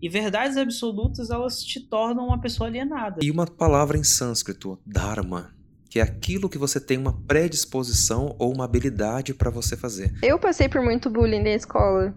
[0.00, 3.20] E verdades absolutas, elas te tornam uma pessoa alienada.
[3.22, 5.54] E uma palavra em sânscrito, dharma,
[5.88, 10.14] que é aquilo que você tem uma predisposição ou uma habilidade para você fazer.
[10.22, 12.14] Eu passei por muito bullying na escola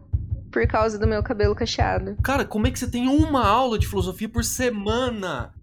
[0.51, 2.17] por causa do meu cabelo cacheado.
[2.23, 5.53] Cara, como é que você tem uma aula de filosofia por semana?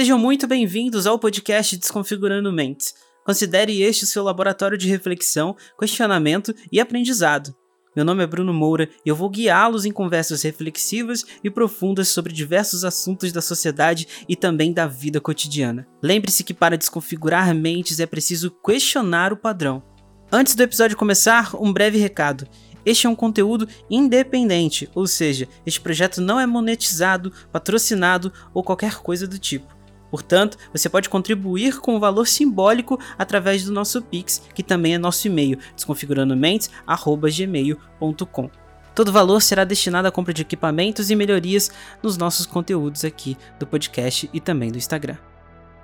[0.00, 2.94] Sejam muito bem-vindos ao podcast Desconfigurando Mentes.
[3.22, 7.54] Considere este o seu laboratório de reflexão, questionamento e aprendizado.
[7.94, 12.32] Meu nome é Bruno Moura e eu vou guiá-los em conversas reflexivas e profundas sobre
[12.32, 15.86] diversos assuntos da sociedade e também da vida cotidiana.
[16.02, 19.82] Lembre-se que para desconfigurar mentes é preciso questionar o padrão.
[20.32, 22.48] Antes do episódio começar, um breve recado.
[22.86, 28.94] Este é um conteúdo independente, ou seja, este projeto não é monetizado, patrocinado ou qualquer
[28.94, 29.78] coisa do tipo.
[30.10, 34.98] Portanto, você pode contribuir com um valor simbólico através do nosso Pix, que também é
[34.98, 38.50] nosso e-mail, desconfigurandomentes@gmail.com.
[38.94, 41.70] Todo valor será destinado à compra de equipamentos e melhorias
[42.02, 45.16] nos nossos conteúdos aqui do podcast e também do Instagram.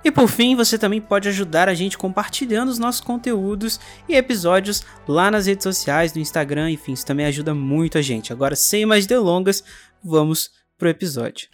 [0.05, 4.85] E por fim, você também pode ajudar a gente compartilhando os nossos conteúdos e episódios
[5.09, 8.33] lá nas redes sociais, no Instagram, enfim, isso também ajuda muito a gente.
[8.33, 9.65] Agora, sem mais delongas,
[10.05, 11.49] vamos pro episódio.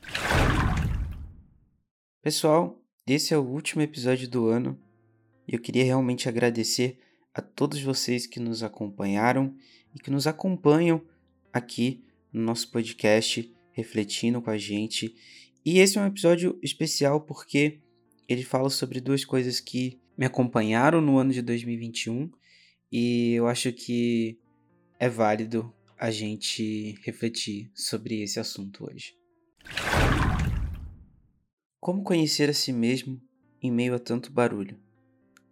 [2.22, 4.80] Pessoal, esse é o último episódio do ano
[5.48, 6.96] e eu queria realmente agradecer
[7.34, 9.56] a todos vocês que nos acompanharam
[9.92, 11.02] e que nos acompanham
[11.52, 15.16] aqui no nosso podcast, refletindo com a gente.
[15.66, 17.80] E esse é um episódio especial porque
[18.28, 22.30] ele fala sobre duas coisas que me acompanharam no ano de 2021
[22.92, 24.38] e eu acho que
[24.96, 29.21] é válido a gente refletir sobre esse assunto hoje.
[31.82, 33.20] Como conhecer a si mesmo
[33.60, 34.78] em meio a tanto barulho?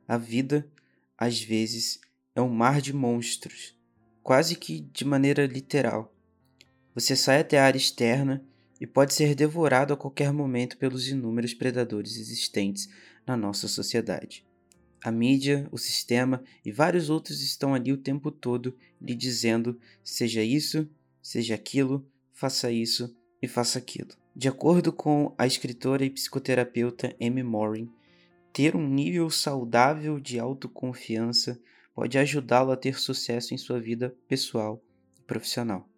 [0.06, 0.70] A vida,
[1.18, 2.00] às vezes,
[2.36, 3.76] é um mar de monstros,
[4.22, 6.14] quase que de maneira literal.
[6.94, 8.46] Você sai até a área externa
[8.80, 12.88] e pode ser devorado a qualquer momento pelos inúmeros predadores existentes
[13.26, 14.47] na nossa sociedade.
[15.02, 20.44] A mídia, o sistema e vários outros estão ali o tempo todo lhe dizendo: seja
[20.44, 20.88] isso,
[21.20, 23.12] seja aquilo, faça isso
[23.42, 24.19] e faça aquilo.
[24.34, 27.91] De acordo com a escritora e psicoterapeuta Amy Morin,
[28.52, 31.60] ter um nível saudável de autoconfiança
[31.92, 34.82] pode ajudá-lo a ter sucesso em sua vida pessoal
[35.18, 35.88] e profissional.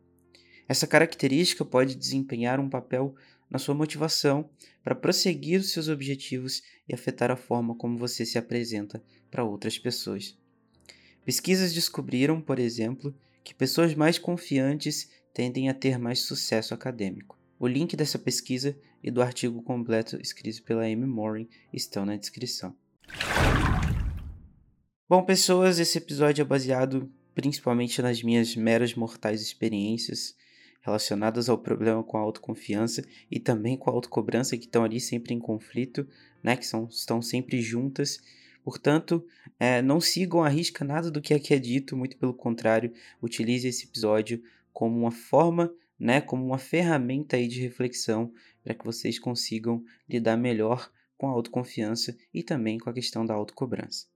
[0.67, 3.15] Essa característica pode desempenhar um papel
[3.51, 4.49] na sua motivação
[4.83, 9.79] para prosseguir os seus objetivos e afetar a forma como você se apresenta para outras
[9.79, 10.39] pessoas.
[11.23, 13.15] Pesquisas descobriram, por exemplo,
[13.45, 17.42] que pessoas mais confiantes tendem a ter mais sucesso acadêmico.
[17.63, 22.75] O link dessa pesquisa e do artigo completo escrito pela Amy Morin estão na descrição.
[25.09, 30.35] Bom, pessoas, esse episódio é baseado principalmente nas minhas meras mortais experiências
[30.81, 35.33] relacionadas ao problema com a autoconfiança e também com a autocobrança que estão ali sempre
[35.33, 36.05] em conflito,
[36.43, 38.19] né, que são, estão sempre juntas.
[38.65, 39.25] Portanto,
[39.61, 42.93] é, não sigam a risca nada do que aqui é dito, muito pelo contrário,
[43.23, 44.43] utilize esse episódio
[44.73, 50.37] como uma forma né, como uma ferramenta aí de reflexão para que vocês consigam lidar
[50.37, 54.09] melhor com a autoconfiança e também com a questão da autocobrança.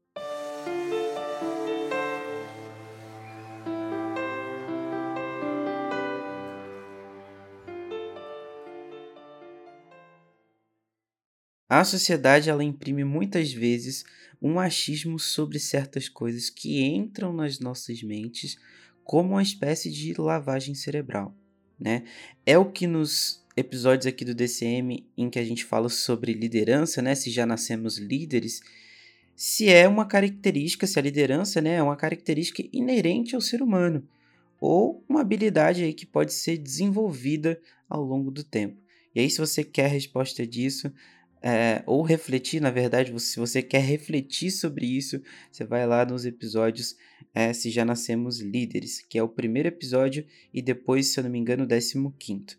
[11.69, 14.05] A sociedade ela imprime muitas vezes
[14.43, 18.57] um achismo sobre certas coisas que entram nas nossas mentes
[19.05, 21.33] como uma espécie de lavagem cerebral
[21.79, 22.05] né?
[22.45, 27.01] É o que nos episódios aqui do DCM em que a gente fala sobre liderança,
[27.01, 27.15] né?
[27.15, 28.61] Se já nascemos líderes,
[29.35, 34.03] se é uma característica, se a liderança, né, é uma característica inerente ao ser humano
[34.59, 38.81] ou uma habilidade aí que pode ser desenvolvida ao longo do tempo.
[39.15, 40.93] E aí, se você quer a resposta disso,
[41.48, 46.27] é, ou refletir, na verdade, se você quer refletir sobre isso, você vai lá nos
[46.27, 46.97] episódios
[47.33, 51.31] é, Se Já Nascemos Líderes, que é o primeiro episódio e depois, se eu não
[51.31, 52.59] me engano, o décimo quinto.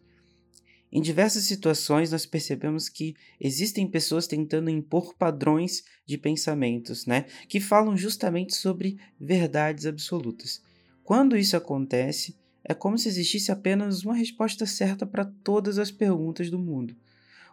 [0.89, 7.59] Em diversas situações, nós percebemos que existem pessoas tentando impor padrões de pensamentos, né, que
[7.59, 10.61] falam justamente sobre verdades absolutas.
[11.03, 16.49] Quando isso acontece, é como se existisse apenas uma resposta certa para todas as perguntas
[16.49, 16.95] do mundo.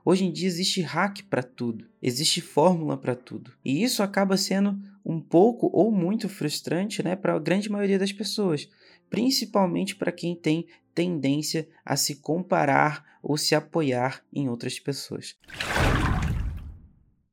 [0.06, 3.52] Hoje em dia existe hack para tudo, existe fórmula para tudo.
[3.64, 8.12] E isso acaba sendo um pouco ou muito frustrante né, para a grande maioria das
[8.12, 8.68] pessoas,
[9.08, 15.38] principalmente para quem tem tendência a se comparar ou se apoiar em outras pessoas.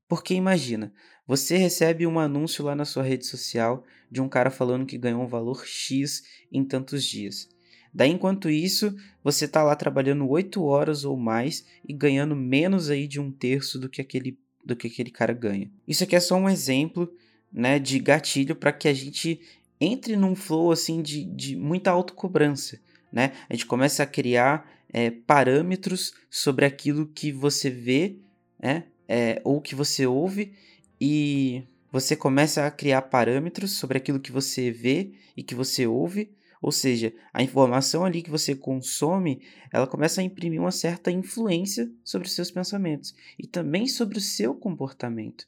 [0.07, 0.93] Porque imagina,
[1.27, 5.21] você recebe um anúncio lá na sua rede social de um cara falando que ganhou
[5.21, 7.49] um valor X em tantos dias.
[7.93, 13.07] Daí, enquanto isso, você está lá trabalhando 8 horas ou mais e ganhando menos aí
[13.07, 15.69] de um terço do que aquele, do que aquele cara ganha.
[15.87, 17.11] Isso aqui é só um exemplo
[17.51, 19.41] né, de gatilho para que a gente
[19.79, 22.79] entre num flow assim de, de muita autocobrança.
[23.11, 23.33] Né?
[23.49, 28.17] A gente começa a criar é, parâmetros sobre aquilo que você vê
[28.61, 30.53] né, é, ou que você ouve
[30.99, 36.31] e você começa a criar parâmetros sobre aquilo que você vê e que você ouve,
[36.61, 39.41] ou seja, a informação ali que você consome,
[39.73, 44.21] ela começa a imprimir uma certa influência sobre os seus pensamentos e também sobre o
[44.21, 45.47] seu comportamento.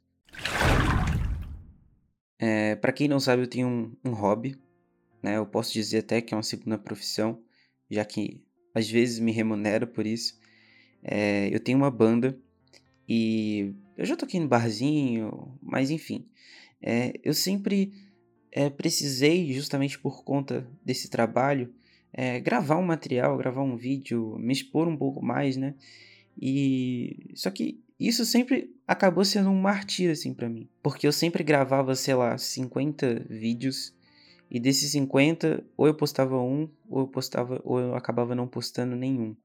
[2.40, 4.60] É, Para quem não sabe, eu tenho um, um hobby,
[5.22, 5.38] né?
[5.38, 7.42] Eu posso dizer até que é uma segunda profissão,
[7.90, 8.42] já que
[8.74, 10.40] às vezes me remunero por isso.
[11.04, 12.38] É, eu tenho uma banda
[13.08, 16.28] e eu já toquei no barzinho, mas enfim.
[16.82, 17.94] É, eu sempre
[18.54, 21.74] é, precisei, justamente por conta desse trabalho,
[22.14, 25.74] é, gravar um material, gravar um vídeo, me expor um pouco mais, né?
[26.40, 31.44] E só que isso sempre acabou sendo um martírio assim para mim, porque eu sempre
[31.44, 33.94] gravava, sei lá, 50 vídeos
[34.50, 38.96] e desses 50, ou eu postava um, ou eu postava, ou eu acabava não postando
[38.96, 39.36] nenhum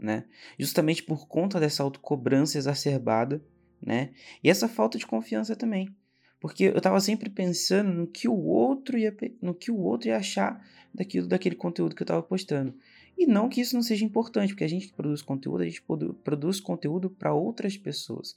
[0.00, 0.24] né?
[0.58, 3.42] Justamente por conta dessa autocobrança exacerbada,
[3.80, 4.10] né?
[4.42, 5.94] E essa falta de confiança também.
[6.40, 10.16] Porque eu estava sempre pensando no que o outro ia no que o outro ia
[10.16, 12.74] achar daquilo daquele conteúdo que eu estava postando.
[13.16, 15.84] E não que isso não seja importante, porque a gente produz conteúdo, a gente
[16.24, 18.34] produz conteúdo para outras pessoas.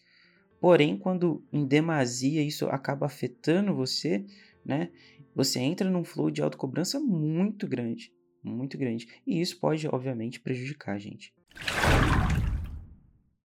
[0.60, 4.26] Porém, quando em demasia isso acaba afetando você,
[4.66, 4.90] né?
[5.36, 8.14] Você entra num flow de autocobrança muito grande,
[8.44, 9.08] muito grande.
[9.26, 11.34] E isso pode, obviamente, prejudicar a gente.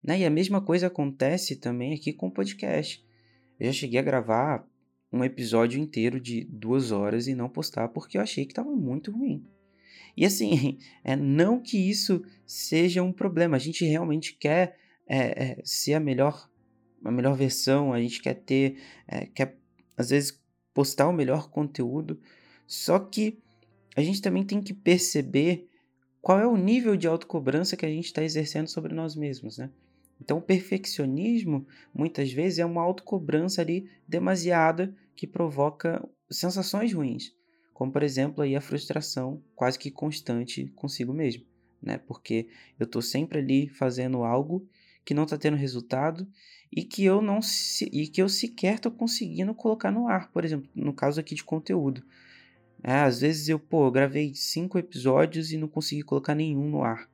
[0.03, 0.21] Né?
[0.21, 3.05] E a mesma coisa acontece também aqui com o podcast.
[3.61, 4.67] Eu já cheguei a gravar
[5.13, 9.13] um episódio inteiro de duas horas e não postar porque eu achei que estava muito
[9.13, 9.45] ruim.
[10.17, 13.57] E assim, é não que isso seja um problema.
[13.57, 16.51] A gente realmente quer é, é, ser a melhor,
[17.05, 17.93] a melhor versão.
[17.93, 19.59] A gente quer ter, é, quer
[19.97, 20.41] às vezes
[20.73, 22.19] postar o melhor conteúdo.
[22.67, 23.39] Só que
[23.95, 25.69] a gente também tem que perceber
[26.23, 29.71] qual é o nível de autocobrança que a gente está exercendo sobre nós mesmos, né?
[30.21, 37.35] Então, o perfeccionismo, muitas vezes, é uma autocobrança ali demasiada que provoca sensações ruins,
[37.73, 41.45] como, por exemplo, aí a frustração quase que constante consigo mesmo,
[41.83, 41.99] né?
[41.99, 44.69] Porque eu estou sempre ali fazendo algo
[45.05, 46.29] que não está tendo resultado
[46.71, 47.41] e que eu não
[47.91, 51.43] e que eu sequer estou conseguindo colocar no ar, por exemplo, no caso aqui de
[51.43, 52.05] conteúdo.
[52.83, 57.11] É, às vezes eu, pô, gravei cinco episódios e não consegui colocar nenhum no ar,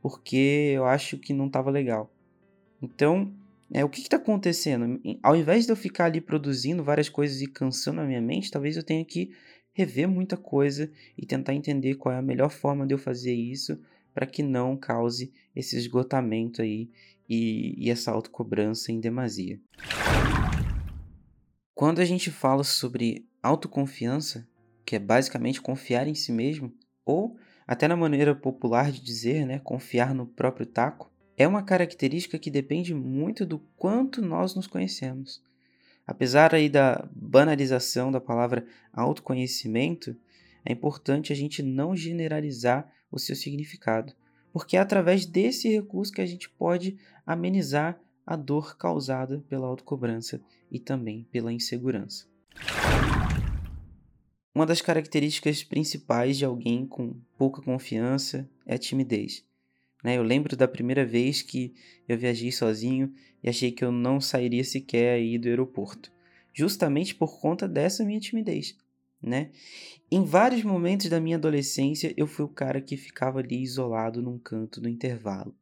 [0.00, 2.12] porque eu acho que não estava legal.
[2.80, 3.32] Então,
[3.72, 5.00] é, o que está acontecendo?
[5.22, 8.76] Ao invés de eu ficar ali produzindo várias coisas e cansando a minha mente, talvez
[8.76, 9.30] eu tenha que
[9.72, 13.78] rever muita coisa e tentar entender qual é a melhor forma de eu fazer isso
[14.14, 16.90] para que não cause esse esgotamento aí
[17.28, 19.60] e, e essa autocobrança em demasia.
[21.74, 24.48] Quando a gente fala sobre autoconfiança,
[24.84, 26.74] que é basicamente confiar em si mesmo,
[27.04, 27.36] ou,
[27.66, 32.50] até na maneira popular de dizer, né, confiar no próprio taco, é uma característica que
[32.50, 35.40] depende muito do quanto nós nos conhecemos.
[36.04, 40.16] Apesar aí da banalização da palavra autoconhecimento,
[40.64, 44.12] é importante a gente não generalizar o seu significado,
[44.52, 50.40] porque é através desse recurso que a gente pode amenizar a dor causada pela autocobrança
[50.72, 52.26] e também pela insegurança.
[54.52, 59.47] Uma das características principais de alguém com pouca confiança é a timidez.
[60.02, 60.16] Né?
[60.16, 61.74] Eu lembro da primeira vez que
[62.08, 63.12] eu viajei sozinho
[63.42, 66.12] e achei que eu não sairia sequer aí do aeroporto,
[66.52, 68.76] justamente por conta dessa minha timidez.
[69.20, 69.50] Né?
[70.10, 74.38] Em vários momentos da minha adolescência, eu fui o cara que ficava ali isolado num
[74.38, 75.54] canto do intervalo,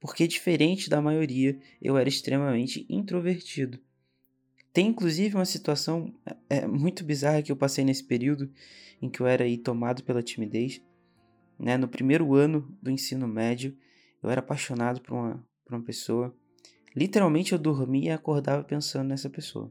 [0.00, 3.78] porque diferente da maioria, eu era extremamente introvertido.
[4.72, 6.12] Tem inclusive uma situação
[6.50, 8.50] é, muito bizarra que eu passei nesse período
[9.00, 10.82] em que eu era aí tomado pela timidez.
[11.56, 11.76] Né?
[11.76, 13.76] No primeiro ano do ensino médio,
[14.24, 16.34] eu era apaixonado por uma, por uma pessoa.
[16.96, 19.70] Literalmente eu dormia e acordava pensando nessa pessoa.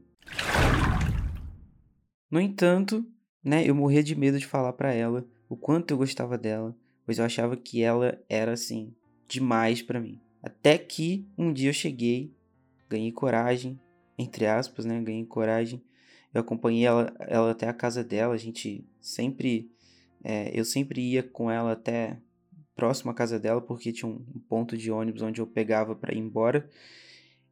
[2.30, 3.04] No entanto,
[3.42, 7.18] né, eu morria de medo de falar para ela o quanto eu gostava dela, pois
[7.18, 8.94] eu achava que ela era assim
[9.28, 10.20] demais para mim.
[10.42, 12.32] Até que um dia eu cheguei,
[12.88, 13.80] ganhei coragem,
[14.18, 15.00] entre aspas, né?
[15.00, 15.82] Ganhei coragem.
[16.32, 18.34] Eu acompanhei ela, ela até a casa dela.
[18.34, 19.70] A gente sempre.
[20.22, 22.18] É, eu sempre ia com ela até
[22.74, 26.18] próximo à casa dela, porque tinha um ponto de ônibus onde eu pegava para ir
[26.18, 26.68] embora.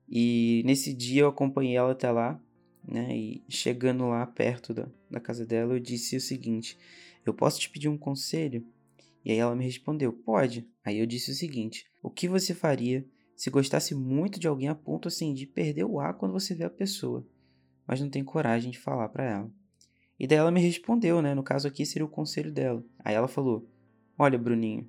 [0.08, 2.40] E nesse dia eu acompanhei ela até lá,
[2.86, 3.16] né?
[3.16, 6.76] E chegando lá perto da, da casa dela, eu disse o seguinte:
[7.24, 8.66] Eu posso te pedir um conselho?
[9.24, 10.68] E aí ela me respondeu: Pode.
[10.84, 14.74] Aí eu disse o seguinte: O que você faria se gostasse muito de alguém a
[14.74, 17.26] ponto assim de perder o ar quando você vê a pessoa,
[17.86, 19.50] mas não tem coragem de falar para ela?
[20.18, 21.34] E daí ela me respondeu, né?
[21.34, 22.84] No caso aqui seria o conselho dela.
[23.04, 23.68] Aí ela falou:
[24.18, 24.88] Olha, Bruninho.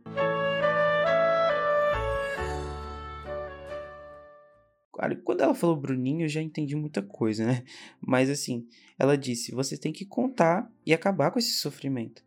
[5.23, 7.63] Quando ela falou Bruninho, eu já entendi muita coisa, né?
[7.99, 8.67] Mas assim,
[8.97, 12.23] ela disse: você tem que contar e acabar com esse sofrimento.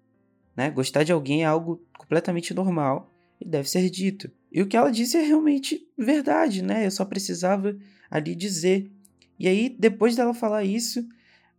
[0.56, 0.70] Né?
[0.70, 4.30] Gostar de alguém é algo completamente normal e deve ser dito.
[4.50, 6.86] E o que ela disse é realmente verdade, né?
[6.86, 7.76] Eu só precisava
[8.10, 8.90] ali dizer.
[9.38, 11.06] E aí, depois dela falar isso,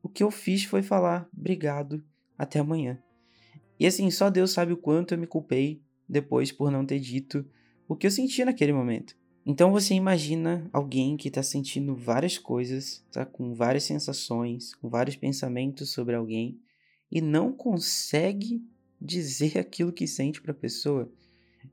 [0.01, 2.03] o que eu fiz foi falar obrigado,
[2.37, 2.97] até amanhã.
[3.79, 7.45] E assim, só Deus sabe o quanto eu me culpei depois por não ter dito
[7.87, 9.15] o que eu sentia naquele momento.
[9.49, 15.15] Então você imagina alguém que está sentindo várias coisas, tá com várias sensações, com vários
[15.15, 16.59] pensamentos sobre alguém
[17.09, 18.61] e não consegue
[18.99, 21.09] dizer aquilo que sente para a pessoa.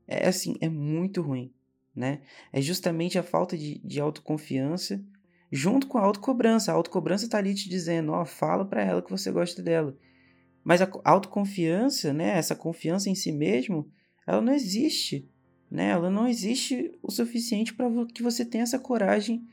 [0.07, 1.51] É assim, é muito ruim,
[1.93, 2.21] né?
[2.53, 5.03] É justamente a falta de, de autoconfiança
[5.51, 6.71] junto com a autocobrança.
[6.71, 9.97] A autocobrança está ali te dizendo, ó, oh, fala para ela que você gosta dela.
[10.63, 13.91] Mas a autoconfiança, né, essa confiança em si mesmo,
[14.25, 15.29] ela não existe,
[15.69, 15.89] né?
[15.89, 19.47] Ela não existe o suficiente para que você tenha essa coragem,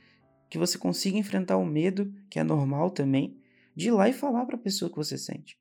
[0.48, 3.36] que você consiga enfrentar o medo, que é normal também,
[3.74, 5.58] de ir lá e falar para a pessoa que você sente.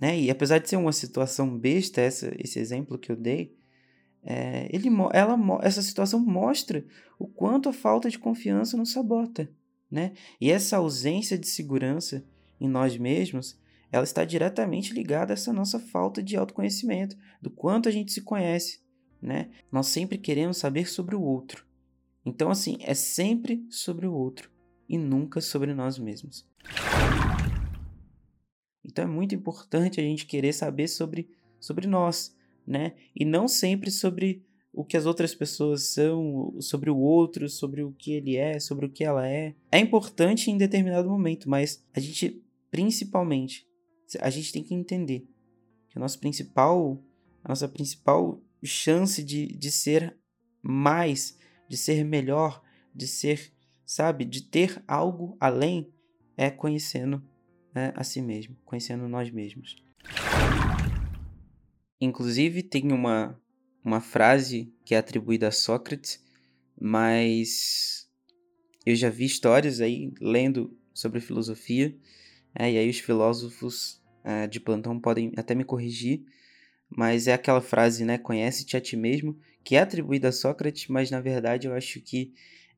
[0.00, 0.20] Né?
[0.20, 3.56] E apesar de ser uma situação besta, essa, esse exemplo que eu dei,
[4.22, 6.84] é, ele, ela, essa situação mostra
[7.18, 9.48] o quanto a falta de confiança nos sabota.
[9.90, 10.12] Né?
[10.40, 12.24] E essa ausência de segurança
[12.60, 13.58] em nós mesmos
[13.90, 18.20] ela está diretamente ligada a essa nossa falta de autoconhecimento, do quanto a gente se
[18.20, 18.80] conhece,
[19.20, 19.50] né?
[19.70, 21.66] Nós sempre queremos saber sobre o outro.
[22.24, 24.50] Então, assim, é sempre sobre o outro
[24.88, 26.46] e nunca sobre nós mesmos.
[28.84, 31.28] Então é muito importante a gente querer saber sobre,
[31.60, 32.34] sobre nós,
[32.66, 32.94] né?
[33.14, 37.92] E não sempre sobre o que as outras pessoas são, sobre o outro, sobre o
[37.92, 39.54] que ele é, sobre o que ela é.
[39.70, 43.66] É importante em determinado momento, mas a gente principalmente
[44.20, 45.28] a gente tem que entender
[45.90, 47.02] que a principal,
[47.44, 50.16] a nossa principal chance de, de ser
[50.62, 51.38] mais,
[51.68, 52.62] de ser melhor,
[52.94, 53.52] de ser,
[53.84, 55.92] sabe, de ter algo além
[56.36, 57.22] é conhecendo
[57.74, 59.76] né, a si mesmo, conhecendo nós mesmos.
[62.00, 63.40] Inclusive, tem uma,
[63.84, 66.24] uma frase que é atribuída a Sócrates,
[66.80, 68.08] mas
[68.86, 71.96] eu já vi histórias aí lendo sobre filosofia,
[72.54, 76.24] é, e aí os filósofos uh, de plantão podem até me corrigir,
[76.88, 78.18] mas é aquela frase, né?
[78.18, 82.32] Conhece-te a ti mesmo, que é atribuída a Sócrates, mas na verdade eu acho que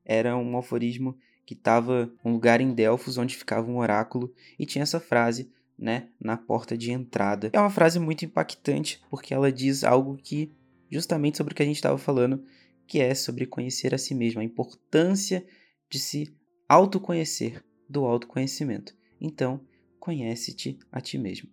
[0.05, 4.83] era um aforismo que estava um lugar em Delfos onde ficava um oráculo e tinha
[4.83, 7.49] essa frase, né, na porta de entrada.
[7.53, 10.51] É uma frase muito impactante porque ela diz algo que
[10.89, 12.43] justamente sobre o que a gente estava falando,
[12.85, 15.45] que é sobre conhecer a si mesmo, a importância
[15.89, 16.33] de se
[16.67, 18.95] autoconhecer, do autoconhecimento.
[19.19, 19.61] Então,
[19.99, 21.49] conhece-te a ti mesmo.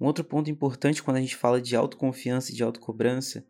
[0.00, 3.44] Um outro ponto importante quando a gente fala de autoconfiança e de autocobrança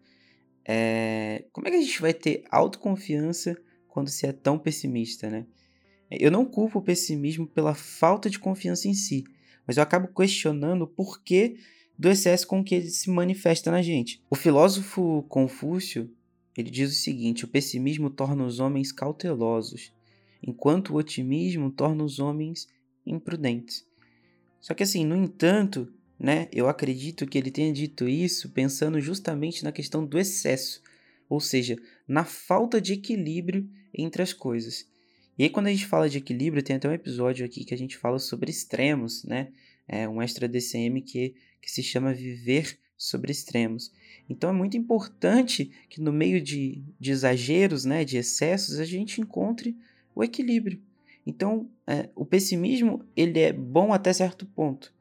[0.67, 3.57] é como é que a gente vai ter autoconfiança
[3.89, 5.47] quando se é tão pessimista, né?
[6.11, 9.25] Eu não culpo o pessimismo pela falta de confiança em si,
[9.67, 11.57] mas eu acabo questionando por que
[11.97, 14.21] do excesso com que ele se manifesta na gente.
[14.29, 16.11] O filósofo Confúcio,
[16.57, 19.93] ele diz o seguinte: o pessimismo torna os homens cautelosos,
[20.43, 22.67] enquanto o otimismo torna os homens
[23.07, 23.87] imprudentes.
[24.61, 29.65] Só que assim, no entanto, né, eu acredito que ele tenha dito isso pensando justamente
[29.65, 30.83] na questão do excesso,
[31.29, 34.87] ou seja, na falta de equilíbrio entre as coisas.
[35.39, 37.79] E aí, quando a gente fala de equilíbrio, tem até um episódio aqui que a
[37.79, 39.49] gente fala sobre extremos, né?
[39.89, 43.93] É um extra DCM que que se chama Viver sobre Extremos.
[44.29, 49.21] Então é muito importante que no meio de, de exageros, né, de excessos, a gente
[49.21, 49.77] encontre
[50.15, 50.81] o equilíbrio.
[51.27, 54.93] Então é, o pessimismo ele é bom até certo ponto,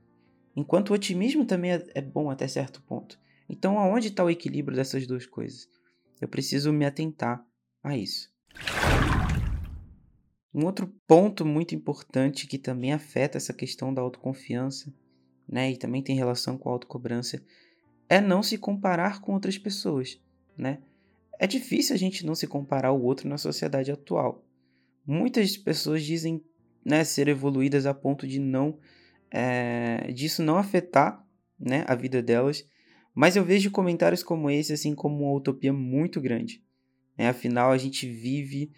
[0.59, 3.19] enquanto o otimismo também é, é bom até certo ponto.
[3.47, 5.67] Então aonde está o equilíbrio dessas duas coisas?
[6.21, 7.43] Eu preciso me atentar
[7.83, 8.31] a isso.
[10.53, 14.93] Um outro ponto muito importante que também afeta essa questão da autoconfiança
[15.47, 17.43] né, e também tem relação com a autocobrança,
[18.07, 20.19] é não se comparar com outras pessoas,
[20.57, 20.79] né?
[21.39, 24.45] é difícil a gente não se comparar ao outro na sociedade atual.
[25.07, 26.43] Muitas pessoas dizem
[26.83, 28.77] né, ser evoluídas a ponto de não
[29.31, 31.25] é, disso não afetar
[31.59, 32.65] né, a vida delas,
[33.13, 36.63] mas eu vejo comentários como esse assim como uma utopia muito grande.
[37.17, 38.71] É, afinal, a gente vive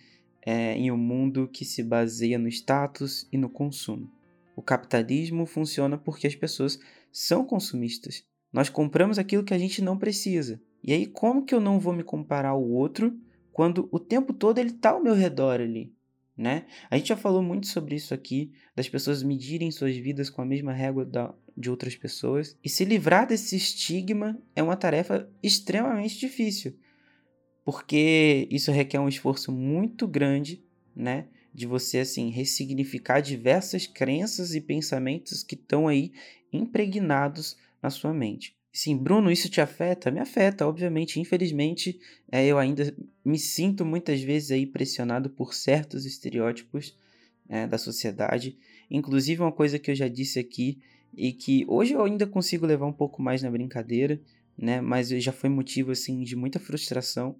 [0.44, 4.10] é, em um mundo que se baseia no status e no consumo.
[4.56, 6.80] O capitalismo funciona porque as pessoas
[7.12, 8.26] são consumistas.
[8.52, 10.62] Nós compramos aquilo que a gente não precisa.
[10.84, 13.16] E aí, como que eu não vou me comparar ao outro
[13.54, 15.94] quando o tempo todo ele está ao meu redor ali?
[16.42, 16.66] Né?
[16.90, 20.46] A gente já falou muito sobre isso aqui, das pessoas medirem suas vidas com a
[20.46, 22.58] mesma régua da, de outras pessoas.
[22.64, 26.76] E se livrar desse estigma é uma tarefa extremamente difícil,
[27.64, 31.28] porque isso requer um esforço muito grande, né?
[31.54, 36.12] De você, assim, ressignificar diversas crenças e pensamentos que estão aí
[36.52, 38.58] impregnados na sua mente.
[38.74, 40.10] Sim, Bruno, isso te afeta?
[40.10, 41.20] Me afeta, obviamente.
[41.20, 42.00] Infelizmente,
[42.32, 46.98] é, eu ainda me sinto muitas vezes aí pressionado por certos estereótipos
[47.50, 48.58] é, da sociedade.
[48.90, 50.80] Inclusive, uma coisa que eu já disse aqui
[51.14, 54.22] e que hoje eu ainda consigo levar um pouco mais na brincadeira,
[54.58, 54.80] né?
[54.80, 57.36] Mas já foi motivo assim de muita frustração,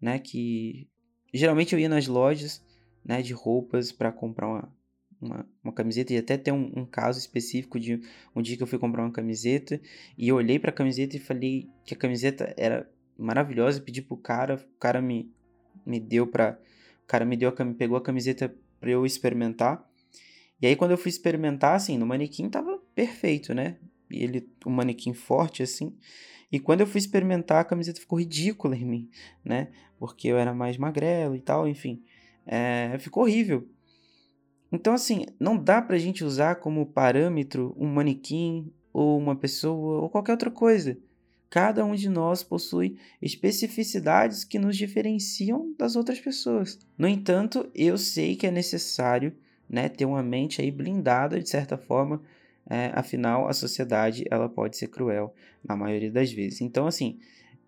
[0.00, 0.20] né?
[0.20, 0.88] Que
[1.34, 2.64] geralmente eu ia nas lojas,
[3.04, 3.22] né?
[3.22, 4.72] De roupas para comprar uma,
[5.20, 8.00] uma, uma, camiseta e até tem um, um, caso específico de
[8.34, 9.80] um dia que eu fui comprar uma camiseta
[10.16, 14.16] e eu olhei para a camiseta e falei que a camiseta era maravilhosa, pedi pro
[14.16, 15.30] cara, o cara me
[15.84, 16.58] me deu para
[17.04, 19.88] o cara me deu a, pegou a camiseta para eu experimentar.
[20.60, 23.76] E aí quando eu fui experimentar assim, no manequim tava perfeito, né?
[24.10, 25.96] E ele um manequim forte assim.
[26.50, 29.10] E quando eu fui experimentar, a camiseta ficou ridícula em mim,
[29.44, 29.68] né?
[29.98, 32.02] Porque eu era mais magrelo e tal, enfim.
[32.46, 33.68] É, ficou horrível.
[34.70, 40.10] Então, assim, não dá pra gente usar como parâmetro um manequim ou uma pessoa ou
[40.10, 40.98] qualquer outra coisa.
[41.48, 46.78] Cada um de nós possui especificidades que nos diferenciam das outras pessoas.
[46.98, 49.32] No entanto, eu sei que é necessário
[49.68, 52.20] né, ter uma mente aí blindada de certa forma,
[52.68, 56.60] é, afinal a sociedade ela pode ser cruel na maioria das vezes.
[56.60, 57.18] Então, assim,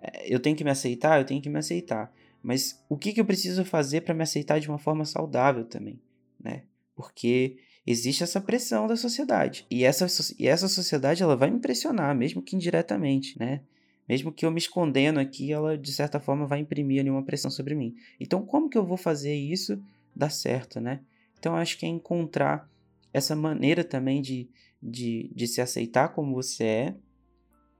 [0.01, 2.13] é, eu tenho que me aceitar, eu tenho que me aceitar.
[2.43, 6.01] Mas o que, que eu preciso fazer para me aceitar de uma forma saudável também,
[6.41, 6.63] né?
[6.99, 9.65] Porque existe essa pressão da sociedade.
[9.71, 10.05] E essa,
[10.37, 13.61] e essa sociedade ela vai me pressionar, mesmo que indiretamente, né?
[14.09, 17.53] Mesmo que eu me escondendo aqui, ela de certa forma vai imprimir ali uma pressão
[17.53, 17.95] sobre mim.
[18.19, 19.81] Então, como que eu vou fazer isso
[20.13, 21.03] dar certo, né?
[21.39, 22.69] Então, acho que é encontrar
[23.13, 24.51] essa maneira também de,
[24.83, 26.97] de, de se aceitar como você é,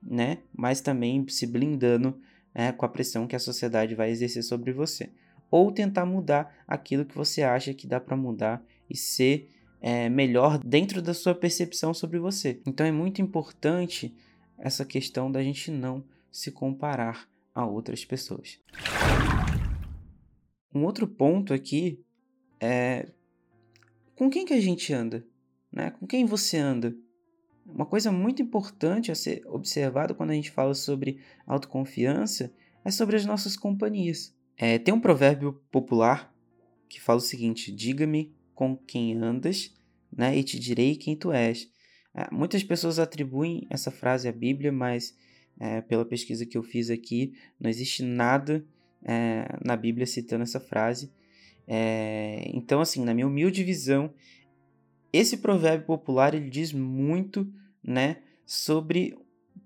[0.01, 0.39] né?
[0.57, 2.21] Mas também se blindando
[2.55, 5.11] é, com a pressão que a sociedade vai exercer sobre você.
[5.51, 10.59] Ou tentar mudar aquilo que você acha que dá para mudar e ser é, melhor
[10.59, 12.61] dentro da sua percepção sobre você.
[12.67, 14.15] Então é muito importante
[14.57, 18.61] essa questão da gente não se comparar a outras pessoas.
[20.75, 22.05] Um outro ponto aqui
[22.61, 23.09] é
[24.15, 25.25] com quem que a gente anda,
[25.73, 25.91] né?
[25.93, 26.95] Com quem você anda?
[27.65, 32.53] Uma coisa muito importante a ser observada quando a gente fala sobre autoconfiança
[32.85, 34.35] é sobre as nossas companhias.
[34.57, 36.35] É, tem um provérbio popular
[36.89, 39.73] que fala o seguinte: diga-me com quem andas,
[40.13, 40.37] né?
[40.37, 41.71] E te direi quem tu és.
[42.13, 45.17] É, muitas pessoas atribuem essa frase à Bíblia, mas
[45.61, 48.67] é, pela pesquisa que eu fiz aqui, não existe nada
[49.05, 51.09] é, na Bíblia citando essa frase.
[51.69, 54.13] É, então, assim, na minha humilde visão,
[55.13, 57.49] esse provérbio popular ele diz muito,
[57.81, 59.17] né, sobre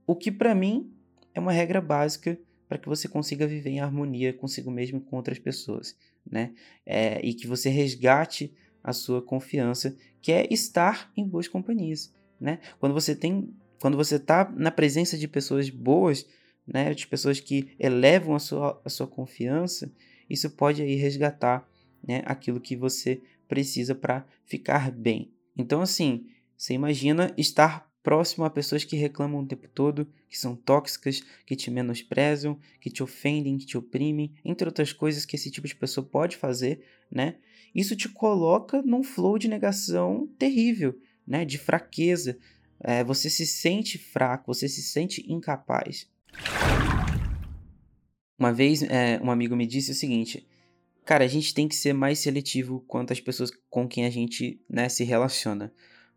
[0.06, 0.92] o que para mim
[1.34, 5.16] é uma regra básica para que você consiga viver em harmonia consigo mesmo e com
[5.16, 5.96] outras pessoas,
[6.30, 6.52] né?
[6.84, 8.52] É, e que você resgate
[8.82, 12.58] a sua confiança, que é estar em boas companhias, né?
[12.78, 16.26] Quando você tem, quando você está na presença de pessoas boas,
[16.66, 19.92] né, de pessoas que elevam a sua, a sua confiança,
[20.30, 21.68] isso pode aí resgatar,
[22.06, 25.32] né, aquilo que você precisa para ficar bem.
[25.56, 30.56] Então assim, você imagina estar próximo a pessoas que reclamam o tempo todo, que são
[30.56, 35.50] tóxicas, que te menosprezam, que te ofendem, que te oprimem, entre outras coisas que esse
[35.50, 37.36] tipo de pessoa pode fazer, né?
[37.74, 41.44] Isso te coloca num flow de negação terrível, né?
[41.44, 42.38] De fraqueza.
[42.80, 46.10] É, você se sente fraco, você se sente incapaz.
[48.38, 50.46] Uma vez, é, um amigo me disse o seguinte:
[51.04, 54.60] Cara, a gente tem que ser mais seletivo quanto às pessoas com quem a gente
[54.68, 55.72] né, se relaciona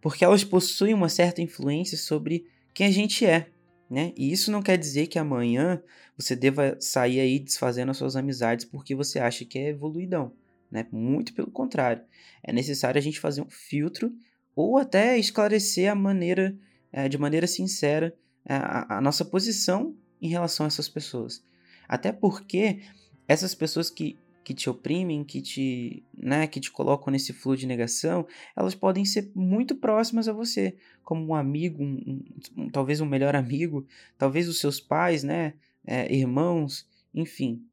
[0.05, 3.49] porque elas possuem uma certa influência sobre quem a gente é,
[3.89, 4.13] né?
[4.15, 5.81] E isso não quer dizer que amanhã
[6.15, 10.31] você deva sair aí desfazendo as suas amizades porque você acha que é evoluidão,
[10.69, 10.85] né?
[10.91, 12.03] Muito pelo contrário.
[12.43, 14.13] É necessário a gente fazer um filtro
[14.55, 16.55] ou até esclarecer a maneira,
[16.93, 18.15] é, de maneira sincera,
[18.45, 21.43] é, a, a nossa posição em relação a essas pessoas.
[21.89, 22.83] Até porque
[23.27, 27.67] essas pessoas que, que te oprimem, que te, né, que te colocam nesse fluxo de
[27.67, 32.23] negação, elas podem ser muito próximas a você, como um amigo, um,
[32.55, 33.85] um, talvez um melhor amigo,
[34.19, 37.65] talvez os seus pais, né, é, irmãos, enfim,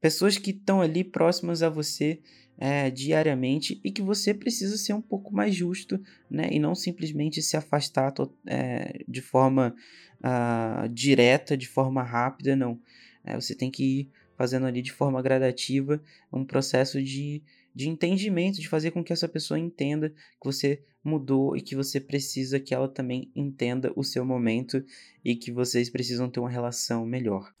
[0.00, 2.18] pessoas que estão ali próximas a você
[2.56, 6.48] é, diariamente e que você precisa ser um pouco mais justo, né?
[6.50, 8.12] E não simplesmente se afastar
[8.46, 9.74] é, de forma
[10.20, 12.78] uh, direta, de forma rápida, não.
[13.24, 17.42] É, você tem que ir fazendo ali de forma gradativa um processo de,
[17.74, 22.00] de entendimento, de fazer com que essa pessoa entenda que você mudou e que você
[22.00, 24.82] precisa que ela também entenda o seu momento
[25.22, 27.54] e que vocês precisam ter uma relação melhor.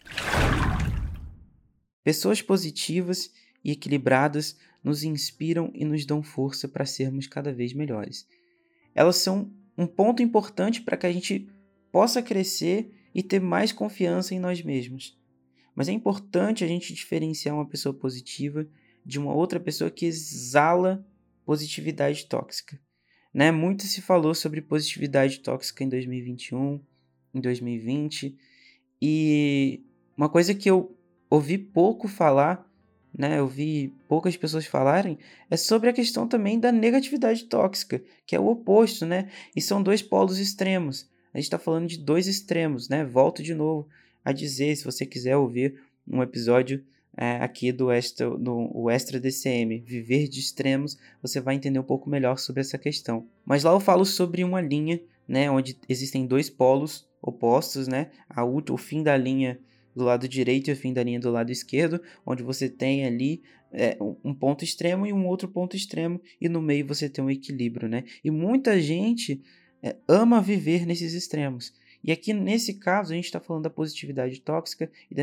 [2.02, 3.30] Pessoas positivas
[3.62, 8.26] e equilibradas nos inspiram e nos dão força para sermos cada vez melhores.
[8.94, 11.46] Elas são um ponto importante para que a gente
[11.92, 15.19] possa crescer e ter mais confiança em nós mesmos.
[15.80, 18.68] Mas é importante a gente diferenciar uma pessoa positiva
[19.02, 21.02] de uma outra pessoa que exala
[21.42, 22.78] positividade tóxica.
[23.32, 23.50] Né?
[23.50, 26.82] Muito se falou sobre positividade tóxica em 2021,
[27.32, 28.36] em 2020,
[29.00, 29.82] e
[30.14, 30.94] uma coisa que eu
[31.30, 32.70] ouvi pouco falar
[33.16, 38.36] né, eu vi poucas pessoas falarem, é sobre a questão também da negatividade tóxica, que
[38.36, 39.30] é o oposto, né?
[39.56, 41.08] E são dois polos extremos.
[41.32, 43.02] A gente está falando de dois extremos, né?
[43.02, 43.88] Volto de novo
[44.24, 46.84] a dizer, se você quiser ouvir um episódio
[47.16, 52.08] é, aqui do extra, do, extra DCM, Viver de Extremos, você vai entender um pouco
[52.08, 53.26] melhor sobre essa questão.
[53.44, 58.10] Mas lá eu falo sobre uma linha, né, onde existem dois polos opostos, né?
[58.28, 59.60] A, o fim da linha
[59.94, 63.42] do lado direito e o fim da linha do lado esquerdo, onde você tem ali
[63.72, 67.30] é, um ponto extremo e um outro ponto extremo, e no meio você tem um
[67.30, 68.04] equilíbrio, né?
[68.24, 69.42] E muita gente
[69.82, 71.72] é, ama viver nesses extremos.
[72.02, 75.22] E aqui nesse caso a gente está falando da positividade tóxica e da,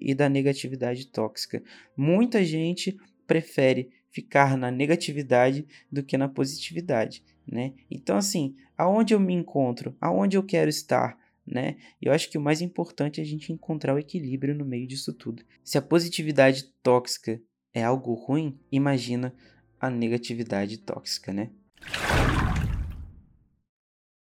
[0.00, 1.62] e da negatividade tóxica.
[1.96, 2.96] Muita gente
[3.26, 7.72] prefere ficar na negatividade do que na positividade, né?
[7.90, 11.76] Então assim, aonde eu me encontro, aonde eu quero estar, né?
[12.00, 15.12] Eu acho que o mais importante é a gente encontrar o equilíbrio no meio disso
[15.12, 15.42] tudo.
[15.64, 17.40] Se a positividade tóxica
[17.72, 19.34] é algo ruim, imagina
[19.80, 21.50] a negatividade tóxica, né?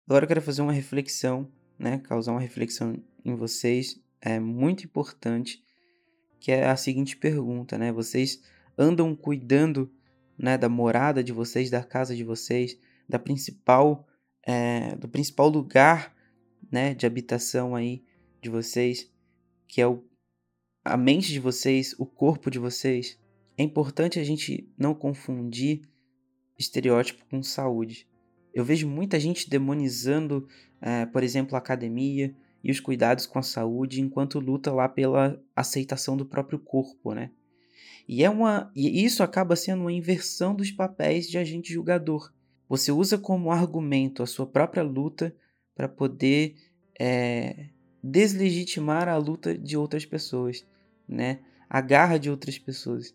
[0.06, 1.98] Agora eu quero fazer uma reflexão, né?
[1.98, 4.00] Causar uma reflexão em vocês.
[4.20, 5.62] É muito importante,
[6.40, 7.92] que é a seguinte pergunta, né?
[7.92, 8.42] Vocês
[8.76, 9.90] andam cuidando,
[10.36, 14.06] né, da morada de vocês, da casa de vocês, da principal,
[14.42, 16.14] é, do principal lugar
[16.70, 18.04] né, de habitação aí
[18.42, 19.10] de vocês,
[19.68, 20.04] que é o,
[20.84, 23.18] a mente de vocês, o corpo de vocês.
[23.56, 25.82] É importante a gente não confundir
[26.58, 28.08] estereótipo com saúde.
[28.54, 30.46] Eu vejo muita gente demonizando,
[30.80, 35.38] é, por exemplo, a academia e os cuidados com a saúde enquanto luta lá pela
[35.54, 37.30] aceitação do próprio corpo, né?
[38.08, 42.32] E, é uma, e isso acaba sendo uma inversão dos papéis de agente julgador.
[42.68, 45.34] Você usa como argumento a sua própria luta
[45.74, 46.54] para poder
[46.98, 47.68] é,
[48.02, 50.66] deslegitimar a luta de outras pessoas,
[51.08, 51.40] né?
[51.68, 53.14] A garra de outras pessoas.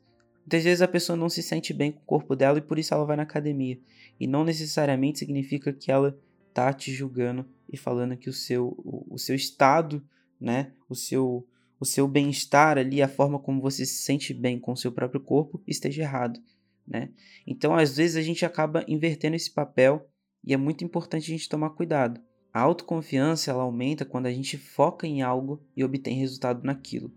[0.49, 2.91] Muitas vezes a pessoa não se sente bem com o corpo dela e por isso
[2.91, 3.79] ela vai na academia.
[4.19, 6.19] E não necessariamente significa que ela
[6.51, 10.03] tá te julgando e falando que o seu, o, o seu estado,
[10.41, 10.71] né?
[10.89, 11.47] O seu,
[11.79, 15.21] o seu bem-estar ali, a forma como você se sente bem com o seu próprio
[15.21, 16.39] corpo, esteja errado,
[16.87, 17.11] né?
[17.45, 20.09] Então, às vezes a gente acaba invertendo esse papel
[20.43, 22.19] e é muito importante a gente tomar cuidado.
[22.51, 27.13] A autoconfiança ela aumenta quando a gente foca em algo e obtém resultado naquilo.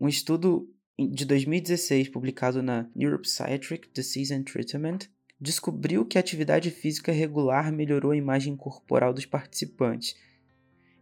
[0.00, 0.72] Um estudo
[1.08, 4.98] de 2016 publicado na Neuropsychiatric Disease and Treatment
[5.40, 10.14] descobriu que a atividade física regular melhorou a imagem corporal dos participantes.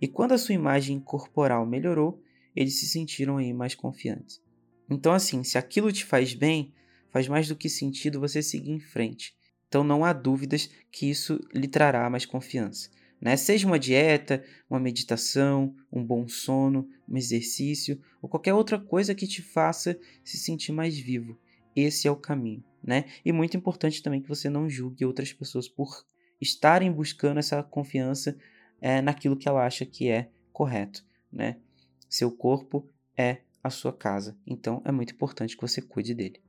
[0.00, 2.22] E quando a sua imagem corporal melhorou,
[2.56, 4.40] eles se sentiram aí mais confiantes.
[4.88, 6.72] Então assim, se aquilo te faz bem,
[7.10, 9.34] faz mais do que sentido você seguir em frente.
[9.68, 12.90] Então não há dúvidas que isso lhe trará mais confiança.
[13.20, 13.36] Né?
[13.36, 19.26] Seja uma dieta, uma meditação, um bom sono, um exercício ou qualquer outra coisa que
[19.26, 21.38] te faça se sentir mais vivo.
[21.76, 22.64] Esse é o caminho.
[22.82, 23.04] Né?
[23.24, 26.06] E muito importante também que você não julgue outras pessoas por
[26.40, 28.36] estarem buscando essa confiança
[28.80, 31.04] é, naquilo que ela acha que é correto.
[31.30, 31.58] Né?
[32.08, 36.40] Seu corpo é a sua casa, então é muito importante que você cuide dele.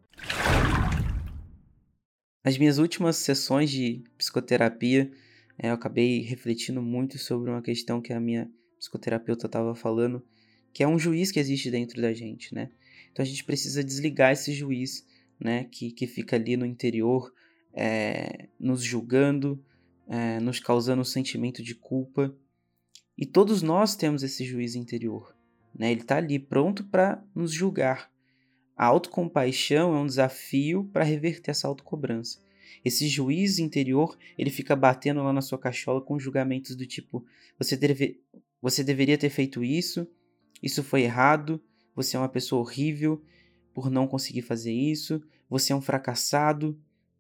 [2.43, 5.11] Nas minhas últimas sessões de psicoterapia,
[5.63, 10.25] é, eu acabei refletindo muito sobre uma questão que a minha psicoterapeuta estava falando,
[10.73, 12.71] que é um juiz que existe dentro da gente, né?
[13.11, 15.05] Então a gente precisa desligar esse juiz,
[15.39, 15.65] né?
[15.65, 17.31] Que, que fica ali no interior,
[17.73, 19.63] é, nos julgando,
[20.07, 22.35] é, nos causando um sentimento de culpa.
[23.15, 25.35] E todos nós temos esse juiz interior,
[25.77, 25.91] né?
[25.91, 28.11] Ele está ali pronto para nos julgar.
[28.75, 32.39] A autocompaixão é um desafio para reverter essa autocobrança.
[32.83, 37.25] Esse juiz interior, ele fica batendo lá na sua cachola com julgamentos do tipo:
[37.57, 38.21] você, deve,
[38.61, 40.07] você deveria ter feito isso,
[40.61, 41.61] isso foi errado,
[41.95, 43.21] você é uma pessoa horrível
[43.73, 46.79] por não conseguir fazer isso, você é um fracassado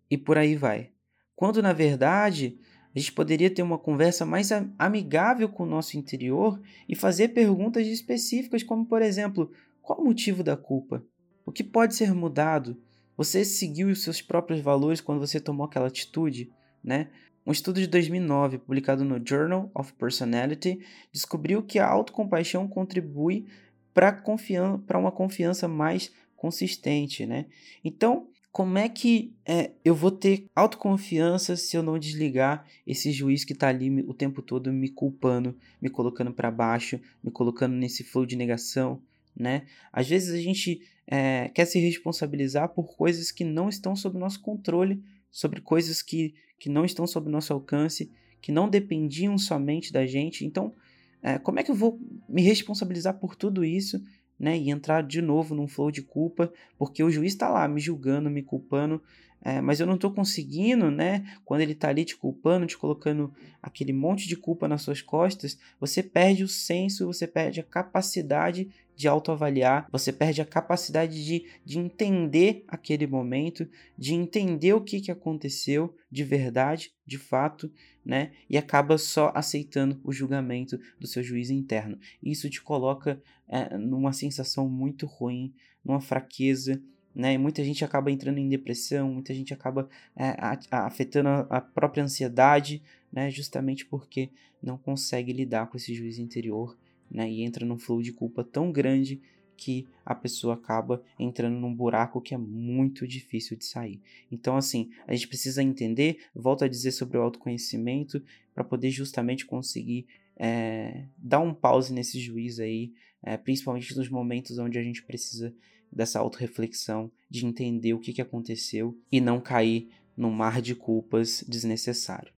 [0.09, 0.91] e por aí vai.
[1.35, 2.57] Quando na verdade
[2.93, 7.87] a gente poderia ter uma conversa mais amigável com o nosso interior e fazer perguntas
[7.87, 11.03] específicas, como por exemplo: qual o motivo da culpa?
[11.45, 12.77] O que pode ser mudado?
[13.17, 16.51] Você seguiu os seus próprios valores quando você tomou aquela atitude,
[16.83, 17.09] né?
[17.45, 20.79] Um estudo de 2009, publicado no Journal of Personality,
[21.11, 23.45] descobriu que a autocompaixão contribui
[23.93, 27.47] para uma confiança mais consistente, né?
[27.83, 33.45] Então, como é que é, eu vou ter autoconfiança se eu não desligar esse juiz
[33.45, 38.03] que está ali o tempo todo me culpando, me colocando para baixo, me colocando nesse
[38.03, 39.01] flow de negação,
[39.35, 39.65] né?
[39.91, 44.41] Às vezes a gente é, quer se responsabilizar por coisas que não estão sob nosso
[44.41, 50.05] controle, sobre coisas que, que não estão sob nosso alcance, que não dependiam somente da
[50.05, 50.45] gente.
[50.45, 50.73] Então,
[51.21, 54.01] é, como é que eu vou me responsabilizar por tudo isso
[54.39, 57.79] né, e entrar de novo num flow de culpa, porque o juiz está lá me
[57.79, 59.01] julgando, me culpando,
[59.43, 61.25] é, mas eu não estou conseguindo, né?
[61.43, 65.57] Quando ele está ali te culpando, te colocando aquele monte de culpa nas suas costas,
[65.79, 71.47] você perde o senso, você perde a capacidade de autoavaliar, você perde a capacidade de,
[71.65, 77.71] de entender aquele momento, de entender o que, que aconteceu de verdade, de fato,
[78.05, 78.31] né?
[78.47, 81.97] E acaba só aceitando o julgamento do seu juiz interno.
[82.21, 85.51] Isso te coloca é, numa sensação muito ruim,
[85.83, 86.79] numa fraqueza,
[87.13, 87.33] né?
[87.33, 90.35] E muita gente acaba entrando em depressão, muita gente acaba é,
[90.71, 93.29] afetando a, própria ansiedade, né?
[93.29, 94.29] Justamente porque
[94.61, 96.77] não consegue lidar com esse juiz interior,
[97.09, 97.29] né?
[97.29, 99.21] E entra num flow de culpa tão grande
[99.57, 104.01] que a pessoa acaba entrando num buraco que é muito difícil de sair.
[104.31, 108.23] Então, assim, a gente precisa entender, volto a dizer sobre o autoconhecimento,
[108.55, 114.57] para poder justamente conseguir é, dar um pause nesse juiz aí, é, principalmente nos momentos
[114.57, 115.53] onde a gente precisa
[115.91, 121.43] dessa autorreflexão, de entender o que, que aconteceu e não cair num mar de culpas
[121.47, 122.31] desnecessário.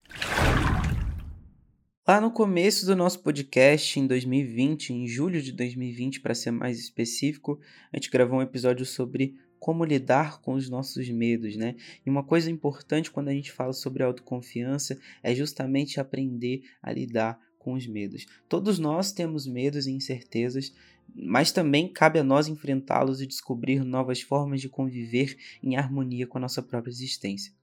[2.06, 6.78] Lá no começo do nosso podcast, em 2020, em julho de 2020, para ser mais
[6.78, 7.60] específico,
[7.94, 11.78] a gente gravou um episódio sobre como lidar com os nossos medos, né?
[12.06, 17.40] E uma coisa importante quando a gente fala sobre autoconfiança é justamente aprender a lidar
[17.58, 18.26] com os medos.
[18.50, 20.74] Todos nós temos medos e incertezas,
[21.16, 26.38] mas também cabe a nós enfrentá-los e descobrir novas formas de conviver em harmonia com
[26.38, 27.54] a nossa própria existência.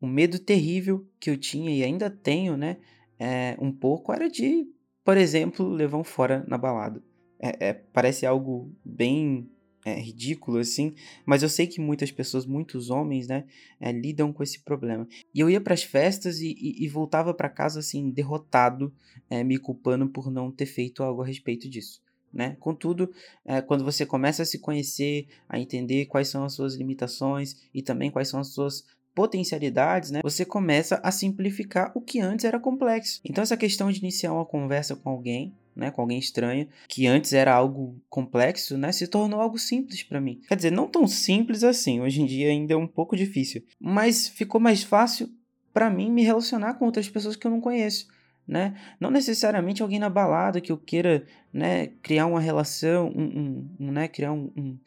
[0.00, 2.76] Um medo terrível que eu tinha e ainda tenho, né,
[3.18, 4.66] é, um pouco, era de,
[5.04, 7.02] por exemplo, levar um fora na balada.
[7.38, 9.50] É, é, parece algo bem
[9.86, 10.92] é, ridículo assim,
[11.24, 13.44] mas eu sei que muitas pessoas, muitos homens, né,
[13.80, 15.06] é, lidam com esse problema.
[15.32, 18.92] E eu ia para as festas e, e, e voltava para casa assim derrotado,
[19.30, 22.02] é, me culpando por não ter feito algo a respeito disso.
[22.32, 22.56] Né?
[22.58, 23.12] Contudo,
[23.44, 27.80] é, quando você começa a se conhecer, a entender quais são as suas limitações e
[27.80, 32.58] também quais são as suas potencialidades, né, você começa a simplificar o que antes era
[32.58, 33.20] complexo.
[33.24, 37.34] Então, essa questão de iniciar uma conversa com alguém, né, com alguém estranho, que antes
[37.34, 40.40] era algo complexo, né, se tornou algo simples para mim.
[40.48, 44.26] Quer dizer, não tão simples assim, hoje em dia ainda é um pouco difícil, mas
[44.26, 45.28] ficou mais fácil
[45.72, 48.08] para mim me relacionar com outras pessoas que eu não conheço.
[48.48, 48.80] Né?
[49.00, 53.92] Não necessariamente alguém na balada que eu queira né, criar uma relação, um, um, um
[53.92, 54.78] né, criar um, um,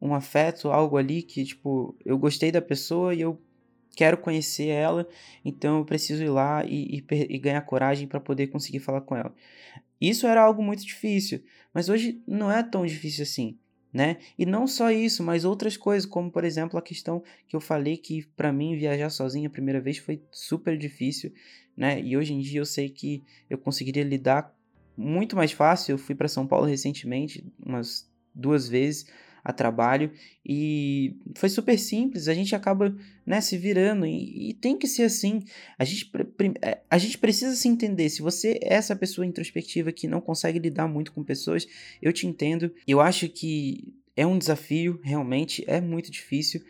[0.00, 3.40] um afeto, algo ali que tipo eu gostei da pessoa e eu
[3.96, 5.08] quero conhecer ela,
[5.44, 9.16] então eu preciso ir lá e, e, e ganhar coragem para poder conseguir falar com
[9.16, 9.34] ela.
[10.00, 13.58] Isso era algo muito difícil, mas hoje não é tão difícil assim,
[13.92, 14.18] né?
[14.38, 17.96] E não só isso, mas outras coisas, como por exemplo a questão que eu falei
[17.96, 21.32] que para mim viajar sozinho a primeira vez foi super difícil,
[21.76, 22.00] né?
[22.00, 24.54] E hoje em dia eu sei que eu conseguiria lidar
[24.96, 25.92] muito mais fácil.
[25.92, 29.06] Eu fui para São Paulo recentemente, umas duas vezes
[29.44, 30.12] a trabalho
[30.44, 32.28] e foi super simples.
[32.28, 35.42] A gente acaba né, se virando e, e tem que ser assim.
[35.78, 36.10] A gente,
[36.62, 38.08] é, a gente precisa se entender.
[38.08, 41.66] Se você é essa pessoa introspectiva que não consegue lidar muito com pessoas,
[42.00, 42.72] eu te entendo.
[42.86, 46.62] Eu acho que é um desafio, realmente é muito difícil,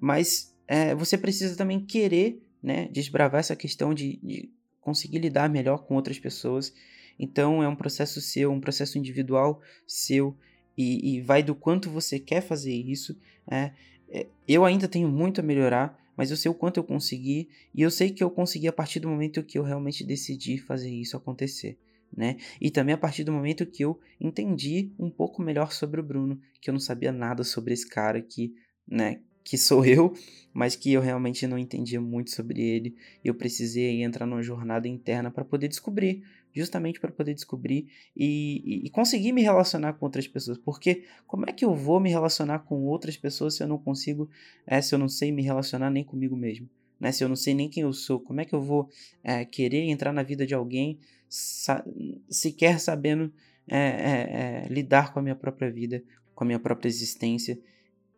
[0.00, 5.84] mas é, você precisa também querer né, desbravar essa questão de, de conseguir lidar melhor
[5.86, 6.72] com outras pessoas.
[7.18, 10.36] Então é um processo seu, um processo individual seu
[10.76, 13.18] e, e vai do quanto você quer fazer isso.
[13.50, 13.74] Né?
[14.08, 17.82] É, eu ainda tenho muito a melhorar, mas eu sei o quanto eu consegui e
[17.82, 21.16] eu sei que eu consegui a partir do momento que eu realmente decidi fazer isso
[21.16, 21.78] acontecer.
[22.16, 22.36] né?
[22.60, 26.40] E também a partir do momento que eu entendi um pouco melhor sobre o Bruno,
[26.60, 28.54] que eu não sabia nada sobre esse cara que,
[28.86, 30.12] né, que sou eu,
[30.52, 32.96] mas que eu realmente não entendia muito sobre ele.
[33.24, 36.24] E eu precisei entrar numa jornada interna para poder descobrir,
[36.56, 40.58] justamente para poder descobrir e, e, conseguir me relacionar com outras pessoas.
[40.58, 44.28] Porque como é que eu vou me relacionar com outras pessoas se eu não consigo,
[44.66, 46.68] é, se eu não sei me relacionar nem comigo mesmo?
[46.98, 47.12] Né?
[47.12, 48.88] Se eu não sei nem quem eu sou, como é que eu vou
[49.22, 51.84] é, querer entrar na vida de alguém sa
[52.28, 53.32] sequer sabendo
[53.68, 56.02] é, lidar com a minha própria vida,
[56.34, 57.58] com a minha própria existência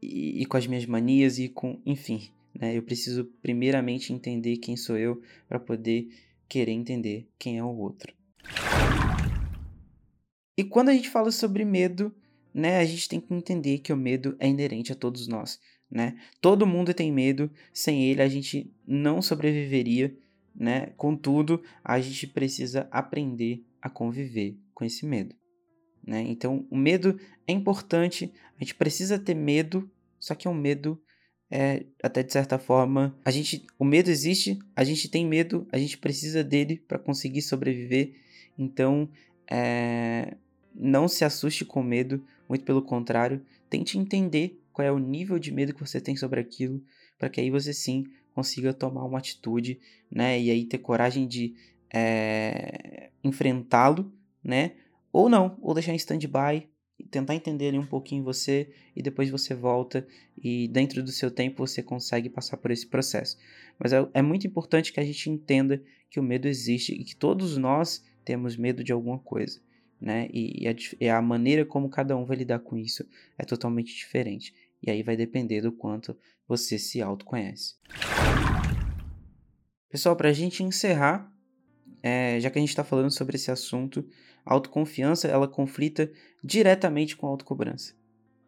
[0.00, 2.76] e, e com as minhas manias e com, enfim, né?
[2.76, 6.08] Eu preciso primeiramente entender quem sou eu para poder
[6.48, 8.17] querer entender quem é o outro.
[10.58, 12.12] E quando a gente fala sobre medo,
[12.52, 16.18] né, a gente tem que entender que o medo é inerente a todos nós, né?
[16.40, 20.12] Todo mundo tem medo, sem ele a gente não sobreviveria,
[20.52, 20.86] né?
[20.96, 25.32] Contudo, a gente precisa aprender a conviver com esse medo,
[26.04, 26.22] né?
[26.22, 31.00] Então, o medo é importante, a gente precisa ter medo, só que é um medo
[31.48, 35.78] é, até de certa forma, a gente, o medo existe, a gente tem medo, a
[35.78, 38.16] gente precisa dele para conseguir sobreviver.
[38.58, 39.08] Então,
[39.48, 40.36] é,
[40.78, 45.50] não se assuste com medo, muito pelo contrário, tente entender qual é o nível de
[45.52, 46.80] medo que você tem sobre aquilo,
[47.18, 50.40] para que aí você sim consiga tomar uma atitude, né?
[50.40, 51.54] E aí ter coragem de
[51.92, 54.12] é, enfrentá-lo,
[54.42, 54.72] né?
[55.12, 56.68] Ou não, ou deixar em stand-by,
[57.10, 61.66] tentar entender ali um pouquinho você e depois você volta e dentro do seu tempo
[61.66, 63.36] você consegue passar por esse processo.
[63.78, 67.16] Mas é, é muito importante que a gente entenda que o medo existe e que
[67.16, 69.60] todos nós temos medo de alguma coisa.
[70.00, 70.28] Né?
[70.32, 73.04] E, e, a, e a maneira como cada um vai lidar com isso
[73.36, 74.54] é totalmente diferente.
[74.82, 77.74] E aí vai depender do quanto você se autoconhece.
[79.90, 81.32] Pessoal, para a gente encerrar,
[82.02, 84.06] é, já que a gente está falando sobre esse assunto,
[84.44, 86.10] a autoconfiança ela conflita
[86.42, 87.94] diretamente com a autocobrança.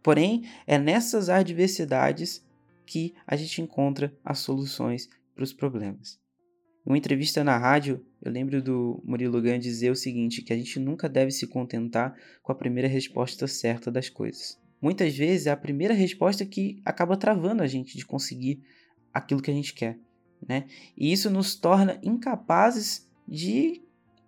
[0.03, 2.45] Porém, é nessas adversidades
[2.87, 6.19] que a gente encontra as soluções para os problemas.
[6.87, 10.57] Em uma entrevista na rádio, eu lembro do Murilo Gun dizer o seguinte, que a
[10.57, 15.51] gente nunca deve se contentar com a primeira resposta certa das coisas muitas vezes é
[15.51, 18.63] a primeira resposta que acaba travando a gente de conseguir
[19.13, 19.99] aquilo que a gente quer,
[20.47, 20.67] né?
[20.97, 23.83] E isso nos torna incapazes de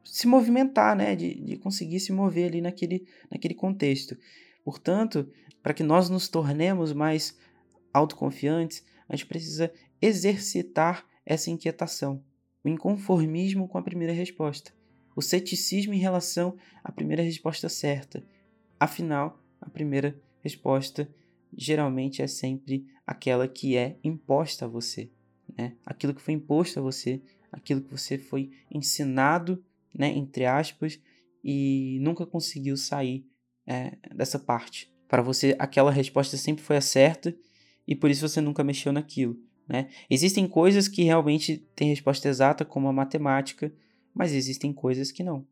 [0.04, 1.16] se movimentar, né?
[1.16, 4.16] De, de conseguir se mover ali naquele, naquele contexto.
[4.64, 5.28] Portanto,
[5.62, 7.36] para que nós nos tornemos mais
[7.92, 12.22] autoconfiantes, a gente precisa exercitar essa inquietação,
[12.64, 14.72] o inconformismo com a primeira resposta,
[15.14, 18.24] o ceticismo em relação à primeira resposta certa.
[18.78, 21.08] Afinal, a primeira resposta
[21.56, 25.10] geralmente é sempre aquela que é imposta a você,
[25.56, 25.76] né?
[25.84, 27.20] Aquilo que foi imposto a você,
[27.50, 29.62] aquilo que você foi ensinado,
[29.94, 30.98] né, entre aspas,
[31.44, 33.26] e nunca conseguiu sair
[33.66, 34.92] é, dessa parte.
[35.06, 37.36] Para você, aquela resposta sempre foi a certa
[37.86, 39.38] e por isso você nunca mexeu naquilo.
[39.72, 39.88] Né?
[40.10, 43.72] Existem coisas que realmente têm resposta exata, como a matemática,
[44.12, 45.46] mas existem coisas que não.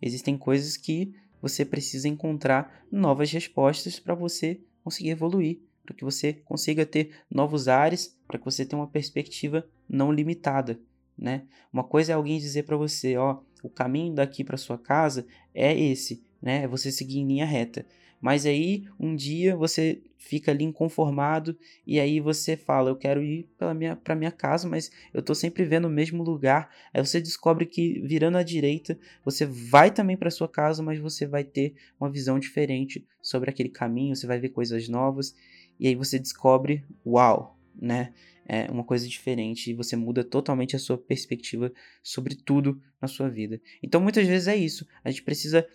[0.00, 6.32] Existem coisas que você precisa encontrar novas respostas para você conseguir evoluir, para que você
[6.32, 10.80] consiga ter novos ares, para que você tenha uma perspectiva não limitada,
[11.16, 11.42] né?
[11.70, 15.78] Uma coisa é alguém dizer para você, ó, o caminho daqui para sua casa é
[15.78, 16.62] esse, né?
[16.62, 17.84] É você seguir em linha reta.
[18.20, 23.48] Mas aí um dia você fica ali inconformado e aí você fala, eu quero ir
[23.56, 26.70] para minha, minha casa, mas eu estou sempre vendo o mesmo lugar.
[26.92, 31.26] Aí você descobre que virando à direita, você vai também para sua casa, mas você
[31.26, 35.34] vai ter uma visão diferente sobre aquele caminho, você vai ver coisas novas
[35.78, 38.12] e aí você descobre, uau, né?
[38.50, 41.70] É uma coisa diferente e você muda totalmente a sua perspectiva
[42.02, 43.60] sobre tudo na sua vida.
[43.82, 44.86] Então muitas vezes é isso.
[45.04, 45.68] A gente precisa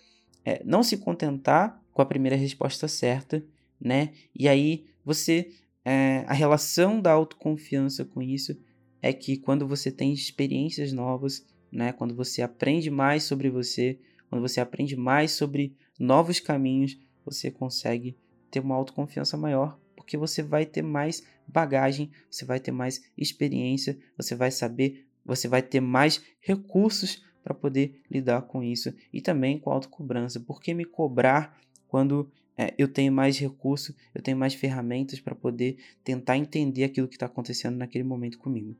[0.44, 3.42] é, não se contentar com a primeira resposta certa,
[3.80, 4.12] né?
[4.34, 5.50] E aí você.
[5.86, 8.58] É, a relação da autoconfiança com isso
[9.02, 11.92] é que quando você tem experiências novas, né?
[11.92, 13.98] Quando você aprende mais sobre você,
[14.30, 18.16] quando você aprende mais sobre novos caminhos, você consegue
[18.50, 23.98] ter uma autoconfiança maior, porque você vai ter mais bagagem, você vai ter mais experiência,
[24.16, 29.58] você vai saber, você vai ter mais recursos para poder lidar com isso e também
[29.58, 30.40] com a autocobrança.
[30.40, 31.58] Por que me cobrar
[31.94, 32.28] quando
[32.58, 37.14] é, eu tenho mais recurso, eu tenho mais ferramentas para poder tentar entender aquilo que
[37.14, 38.76] está acontecendo naquele momento comigo.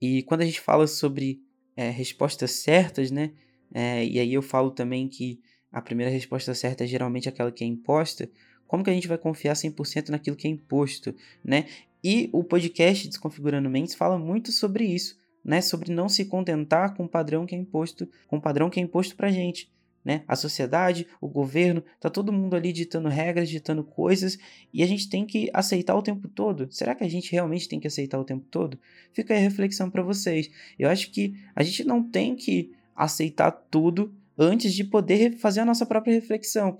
[0.00, 1.42] E quando a gente fala sobre
[1.76, 3.32] é, respostas certas, né?
[3.74, 7.62] É, e aí eu falo também que a primeira resposta certa é geralmente aquela que
[7.62, 8.26] é imposta.
[8.66, 11.14] Como que a gente vai confiar 100% naquilo que é imposto,
[11.44, 11.66] né?
[12.02, 17.04] E o podcast Desconfigurando Mentes fala muito sobre isso, né, sobre não se contentar com
[17.04, 19.70] o padrão que é imposto, com o padrão que é imposto pra gente.
[20.04, 20.22] Né?
[20.26, 24.38] A sociedade, o governo, tá todo mundo ali ditando regras, ditando coisas,
[24.72, 26.66] e a gente tem que aceitar o tempo todo.
[26.70, 28.78] Será que a gente realmente tem que aceitar o tempo todo?
[29.12, 30.50] Fica aí a reflexão para vocês.
[30.78, 35.64] Eu acho que a gente não tem que aceitar tudo antes de poder fazer a
[35.64, 36.78] nossa própria reflexão.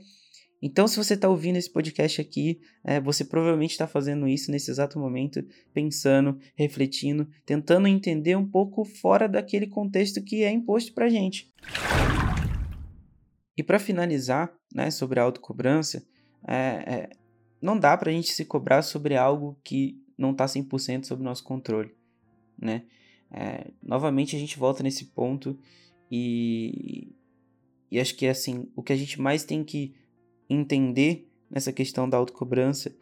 [0.61, 4.71] Então, se você está ouvindo esse podcast aqui, é, você provavelmente está fazendo isso nesse
[4.71, 11.09] exato momento, pensando, refletindo, tentando entender um pouco fora daquele contexto que é imposto para
[11.09, 11.49] gente.
[13.59, 16.07] E para finalizar, né, sobre a autocobrança,
[16.47, 17.11] é, é,
[17.61, 21.43] não dá para a gente se cobrar sobre algo que não está 100% sob nosso
[21.43, 21.93] controle,
[22.57, 22.85] né?
[23.33, 25.59] É, novamente a gente volta nesse ponto
[26.09, 27.13] e,
[27.91, 29.93] e acho que assim, o que a gente mais tem que
[30.49, 32.97] entender nessa questão da autocobrança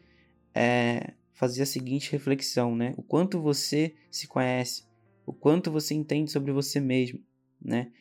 [0.54, 2.94] é fazer a seguinte reflexão, né?
[2.96, 4.84] O quanto você se conhece,
[5.26, 7.22] o quanto você entende sobre você mesmo,
[7.60, 7.92] né?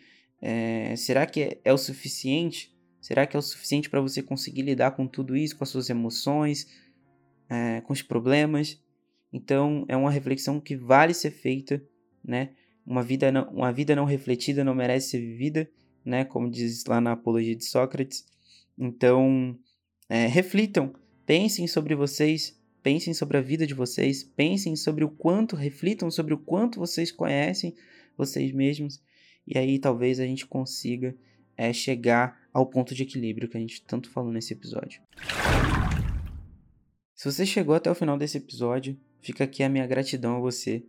[0.48, 2.72] É, será que é, é, o suficiente?
[3.02, 5.90] Será que é o suficiente para você conseguir lidar com tudo isso, com as suas
[5.90, 6.68] emoções,
[7.50, 8.80] é, com os problemas?
[9.34, 11.84] Então, é uma reflexão que vale ser feita,
[12.24, 12.52] né?
[12.86, 15.68] Uma vida não, uma vida não refletida não merece ser vivida,
[16.06, 16.24] né?
[16.24, 18.24] Como diz lá na Apologia de Sócrates.
[18.78, 19.58] Então,
[20.08, 20.94] é, reflitam,
[21.26, 26.36] pensem sobre vocês, pensem sobre a vida de vocês, pensem sobre o quanto, reflitam sobre
[26.36, 27.74] o quanto vocês conhecem
[28.16, 29.02] vocês mesmos,
[29.48, 31.16] e aí talvez a gente consiga
[31.58, 35.02] é, chegar ao ponto de equilíbrio que a gente tanto falou nesse episódio.
[37.14, 40.84] Se você chegou até o final desse episódio, fica aqui a minha gratidão a você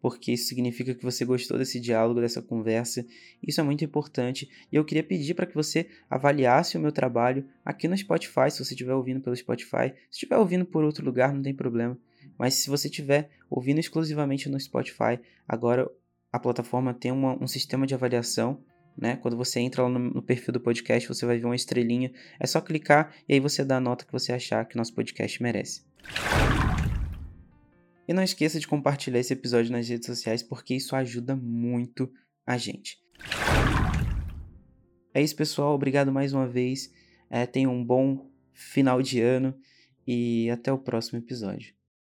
[0.00, 3.04] porque isso significa que você gostou desse diálogo, dessa conversa.
[3.42, 4.48] Isso é muito importante.
[4.70, 8.64] E eu queria pedir para que você avaliasse o meu trabalho aqui no Spotify, se
[8.64, 9.92] você estiver ouvindo pelo Spotify.
[10.08, 11.98] Se estiver ouvindo por outro lugar, não tem problema.
[12.38, 15.90] Mas se você estiver ouvindo exclusivamente no Spotify, agora
[16.36, 18.62] a plataforma tem uma, um sistema de avaliação.
[18.96, 19.16] Né?
[19.16, 22.12] Quando você entra lá no, no perfil do podcast, você vai ver uma estrelinha.
[22.38, 25.42] É só clicar e aí você dá a nota que você achar que nosso podcast
[25.42, 25.84] merece.
[28.08, 32.10] E não esqueça de compartilhar esse episódio nas redes sociais porque isso ajuda muito
[32.46, 32.98] a gente.
[35.12, 35.74] É isso, pessoal.
[35.74, 36.92] Obrigado mais uma vez.
[37.28, 39.54] É, tenham um bom final de ano
[40.06, 41.75] e até o próximo episódio.